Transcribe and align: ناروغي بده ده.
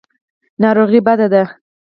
ناروغي 0.61 0.99
بده 1.07 1.27
ده. 1.33 1.43